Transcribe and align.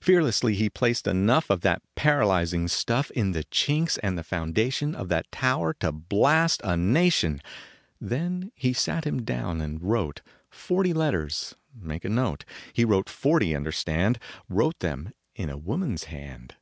Fearlessly 0.00 0.52
he 0.54 0.68
placed 0.68 1.06
enough 1.06 1.48
Of 1.48 1.62
that 1.62 1.80
paralyzing 1.94 2.68
stuff 2.68 3.10
In 3.12 3.32
the 3.32 3.44
chinks 3.44 3.98
and 4.02 4.18
the 4.18 4.22
foundation 4.22 4.94
Of 4.94 5.08
that 5.08 5.32
tower 5.32 5.72
to 5.80 5.90
blast 5.92 6.60
a 6.62 6.76
nation. 6.76 7.40
Then 7.98 8.52
he 8.54 8.74
sat 8.74 9.06
him 9.06 9.22
down 9.22 9.62
and 9.62 9.82
wrote 9.82 10.20
Forty 10.50 10.92
letters 10.92 11.54
make 11.74 12.04
a 12.04 12.10
note. 12.10 12.44
He 12.74 12.84
wrote 12.84 13.08
forty, 13.08 13.56
understand, 13.56 14.18
Wrote 14.50 14.80
them 14.80 15.14
in 15.34 15.48
a 15.48 15.56
woman 15.56 15.94
s 15.94 16.04
hand. 16.04 16.56